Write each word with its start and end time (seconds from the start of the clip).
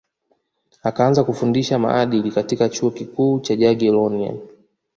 akaanza 0.83 1.23
kufundisha 1.23 1.79
maadili 1.79 2.31
katika 2.31 2.69
chuo 2.69 2.91
kikuu 2.91 3.39
cha 3.39 3.55
jagiellonian 3.55 4.39